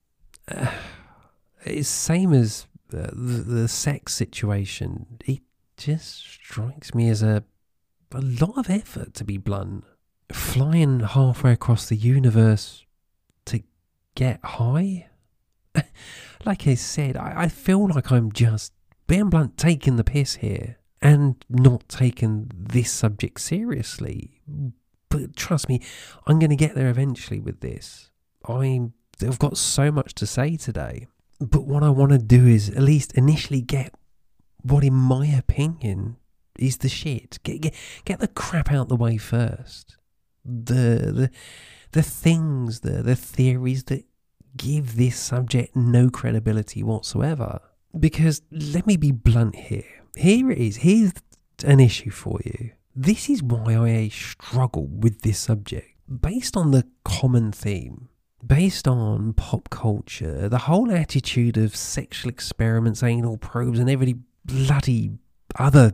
[0.48, 0.72] Uh,
[1.66, 5.42] it's same as the, the, sex situation, it
[5.78, 7.44] just strikes me as a,
[8.14, 9.84] a lot of effort, to be blunt.
[10.32, 12.86] Flying halfway across the universe
[13.46, 13.62] to
[14.16, 15.08] get high?
[16.46, 18.74] like I said, I, I feel like I'm just,
[19.08, 24.40] being blunt, taking the piss here and not taking this subject seriously.
[25.10, 25.82] But trust me,
[26.26, 28.10] I'm going to get there eventually with this.
[28.48, 31.08] I'm, I've got so much to say today.
[31.44, 33.94] But what I want to do is at least initially get
[34.62, 36.16] what, in my opinion,
[36.58, 37.40] is the shit.
[37.44, 37.74] Get get
[38.06, 39.98] get the crap out the way first.
[40.46, 41.30] The the
[41.92, 44.06] the things, the the theories that
[44.56, 47.60] give this subject no credibility whatsoever.
[47.98, 50.04] Because let me be blunt here.
[50.16, 50.78] Here it is.
[50.78, 51.14] Here's
[51.66, 52.72] an issue for you.
[52.96, 55.90] This is why I struggle with this subject.
[56.08, 58.10] Based on the common theme
[58.46, 64.16] based on pop culture, the whole attitude of sexual experiments, anal probes, and every
[64.46, 65.12] bloody
[65.58, 65.94] other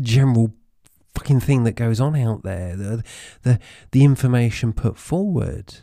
[0.00, 0.54] general
[1.14, 3.04] fucking thing that goes on out there, the,
[3.42, 3.58] the,
[3.90, 5.74] the information put forward,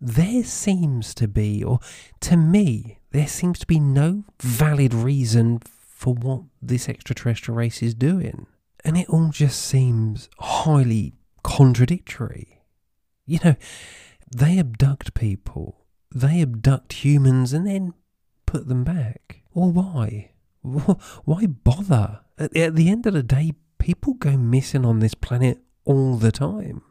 [0.00, 1.78] there seems to be, or
[2.20, 7.94] to me, there seems to be no valid reason for what this extraterrestrial race is
[7.94, 8.46] doing.
[8.84, 12.62] And it all just seems highly contradictory.
[13.24, 13.56] You know,
[14.34, 15.84] they abduct people.
[16.14, 17.94] They abduct humans and then
[18.46, 19.42] put them back.
[19.54, 20.30] Or why?
[20.62, 22.20] Why bother?
[22.38, 26.82] At the end of the day, people go missing on this planet all the time.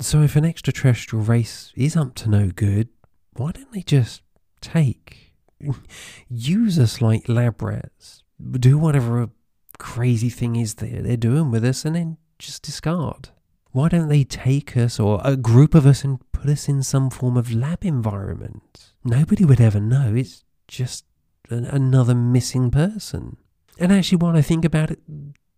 [0.00, 2.88] So if an extraterrestrial race is up to no good,
[3.34, 4.22] why don't they just
[4.60, 5.34] take,
[6.28, 8.22] use us like lab rats,
[8.52, 9.30] do whatever
[9.78, 13.28] crazy thing is they're, they're doing with us, and then just discard?
[13.72, 17.10] Why don't they take us or a group of us and put us in some
[17.10, 18.92] form of lab environment?
[19.02, 20.14] Nobody would ever know.
[20.14, 21.04] It's just
[21.48, 23.38] an, another missing person.
[23.78, 25.00] And actually, while I think about it,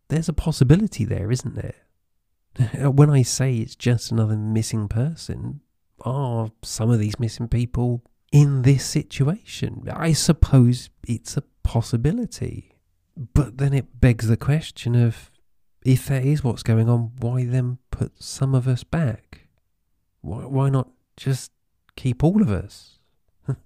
[0.09, 1.75] there's a possibility there, isn't there?
[2.85, 5.61] Uh, when I say it's just another missing person,
[6.03, 9.89] are some of these missing people in this situation?
[9.93, 12.79] I suppose it's a possibility.
[13.17, 15.31] But then it begs the question of
[15.85, 19.49] if that is what's going on, why then put some of us back?
[20.23, 21.53] Why, why not just
[21.97, 22.99] keep all of us?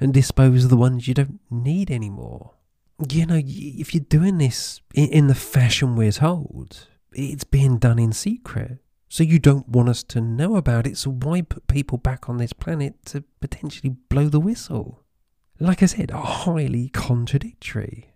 [0.00, 2.54] and dispose of the ones you don't need anymore.
[3.08, 8.12] You know, if you're doing this in the fashion we're told, it's being done in
[8.12, 8.78] secret.
[9.08, 12.36] So you don't want us to know about it, so why put people back on
[12.36, 15.02] this planet to potentially blow the whistle?
[15.58, 18.12] Like I said, highly contradictory.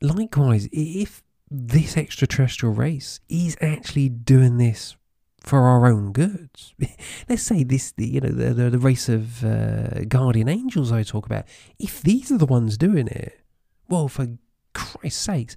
[0.00, 4.96] Likewise, if this extraterrestrial race is actually doing this
[5.46, 6.50] for our own good.
[7.28, 11.04] Let's say this, the, you know, the, the, the race of uh, guardian angels I
[11.04, 11.44] talk about,
[11.78, 13.40] if these are the ones doing it,
[13.88, 14.26] well, for
[14.74, 15.56] Christ's sakes,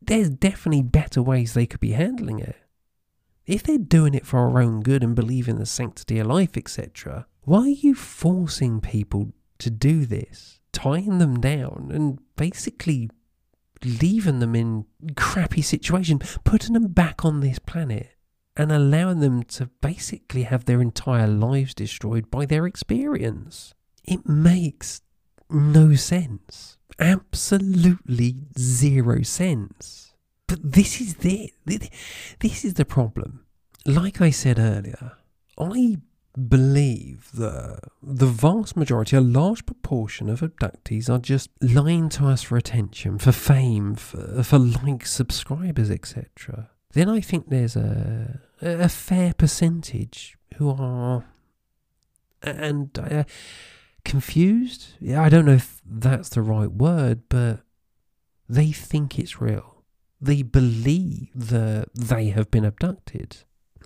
[0.00, 2.56] there's definitely better ways they could be handling it.
[3.46, 6.56] If they're doing it for our own good and believe in the sanctity of life,
[6.56, 13.08] etc., why are you forcing people to do this, tying them down, and basically
[13.86, 18.10] leaving them in crappy situation, putting them back on this planet,
[18.56, 23.74] and allowing them to basically have their entire lives destroyed by their experience?
[24.04, 25.02] It makes
[25.50, 26.78] no sense.
[26.98, 30.14] Absolutely zero sense.
[30.46, 31.52] But this is the
[32.40, 33.44] this is the problem.
[33.84, 35.12] Like I said earlier,
[35.58, 35.96] I
[36.36, 42.42] believe that the vast majority, a large proportion of abductees are just lying to us
[42.42, 46.70] for attention, for fame, for, for likes, subscribers, etc.
[46.92, 51.26] Then I think there's a a fair percentage who are
[52.42, 53.24] and uh,
[54.04, 54.94] confused.
[55.00, 57.60] Yeah, I don't know if that's the right word, but
[58.48, 59.76] they think it's real
[60.20, 63.38] they believe that they have been abducted,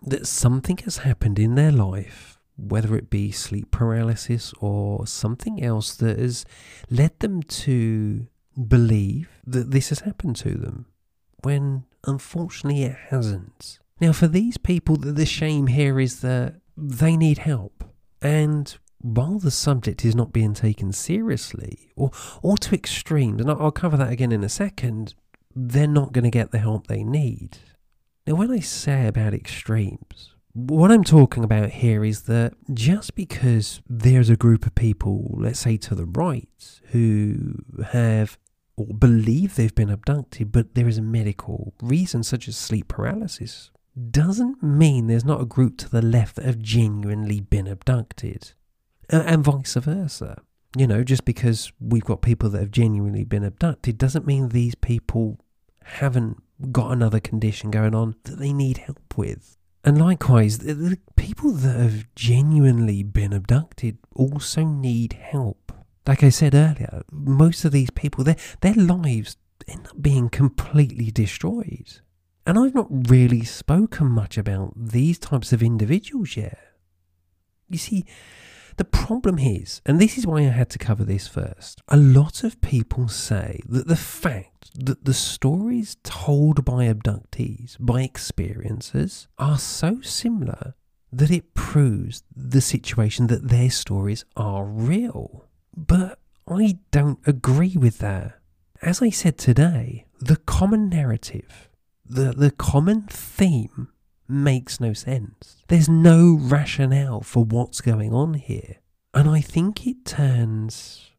[0.02, 5.94] that something has happened in their life, whether it be sleep paralysis or something else
[5.96, 6.44] that has
[6.88, 8.26] led them to
[8.68, 10.86] believe that this has happened to them,
[11.42, 13.78] when unfortunately it hasn't.
[14.00, 17.84] Now, for these people, the shame here is that they need help.
[18.22, 22.10] And while the subject is not being taken seriously or,
[22.42, 25.14] or to extremes, and I'll cover that again in a second,
[25.54, 27.58] they're not going to get the help they need.
[28.26, 33.80] Now, when I say about extremes, what I'm talking about here is that just because
[33.88, 38.38] there's a group of people, let's say to the right, who have
[38.76, 43.70] or believe they've been abducted, but there is a medical reason, such as sleep paralysis,
[44.10, 48.52] doesn't mean there's not a group to the left that have genuinely been abducted,
[49.08, 50.40] and vice versa.
[50.76, 54.76] You know, just because we've got people that have genuinely been abducted doesn't mean these
[54.76, 55.40] people
[55.82, 56.40] haven't
[56.70, 59.58] got another condition going on that they need help with.
[59.84, 65.72] And likewise, the, the people that have genuinely been abducted also need help.
[66.06, 69.36] Like I said earlier, most of these people, their, their lives
[69.68, 72.00] end up being completely destroyed.
[72.46, 76.58] And I've not really spoken much about these types of individuals yet.
[77.68, 78.06] You see,
[78.80, 82.42] the problem is, and this is why I had to cover this first, a lot
[82.44, 89.58] of people say that the fact that the stories told by abductees, by experiencers, are
[89.58, 90.72] so similar
[91.12, 95.44] that it proves the situation that their stories are real.
[95.76, 96.18] But
[96.48, 98.38] I don't agree with that.
[98.80, 101.68] As I said today, the common narrative,
[102.06, 103.88] the, the common theme
[104.30, 105.64] makes no sense.
[105.68, 108.76] There's no rationale for what's going on here.
[109.12, 111.10] And I think it turns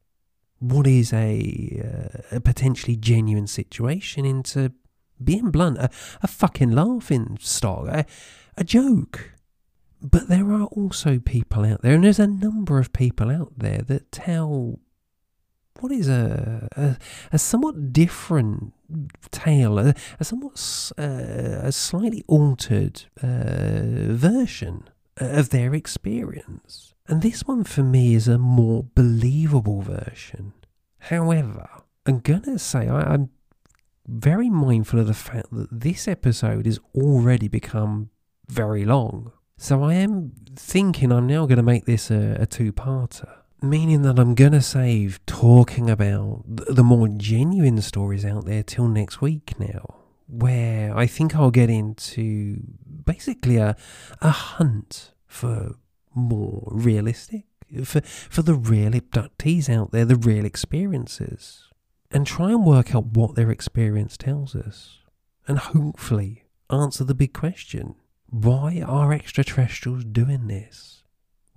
[0.59, 4.71] what is a, uh, a potentially genuine situation into,
[5.23, 5.89] being blunt, a,
[6.21, 8.05] a fucking laughing stock, a,
[8.57, 9.33] a joke.
[10.01, 13.81] But there are also people out there, and there's a number of people out there
[13.83, 14.79] that tell
[15.79, 16.97] what is a, a,
[17.31, 18.73] a somewhat different
[19.31, 26.93] tale, a, a somewhat uh, a slightly altered uh, version of their experience.
[27.07, 30.53] And this one for me is a more believable version.
[30.99, 31.67] However,
[32.05, 33.29] I'm gonna say I, am
[34.07, 38.09] very mindful of the fact that this episode has already become
[38.47, 39.31] very long.
[39.57, 44.01] So I am thinking I'm now going to make this a, a two parter meaning
[44.01, 49.21] that I'm going to save talking about the more genuine stories out there till next
[49.21, 52.61] week now, where I think I'll get into
[53.05, 53.75] basically a,
[54.21, 55.75] a hunt for
[56.15, 57.45] more realistic,
[57.83, 61.69] for, for the real abductees out there, the real experiences,
[62.09, 64.99] and try and work out what their experience tells us,
[65.47, 67.95] and hopefully answer the big question
[68.31, 71.00] why are extraterrestrials doing this?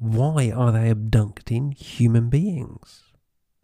[0.04, 3.04] Why are they abducting human beings?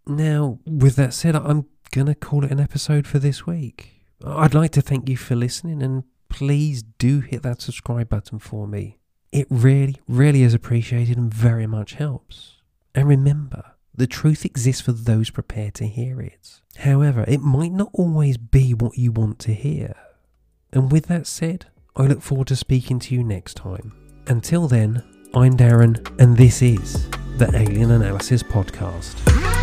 [0.07, 4.07] Now, with that said, I'm going to call it an episode for this week.
[4.25, 8.67] I'd like to thank you for listening and please do hit that subscribe button for
[8.67, 8.99] me.
[9.33, 12.57] It really, really is appreciated and very much helps.
[12.95, 16.61] And remember, The truth exists for those prepared to hear it.
[16.79, 19.95] However, it might not always be what you want to hear.
[20.73, 21.67] And with that said,
[21.97, 23.93] I look forward to speaking to you next time.
[24.27, 25.03] Until then,
[25.33, 27.09] I'm Darren, and this is
[27.39, 29.60] the Alien Analysis Podcast.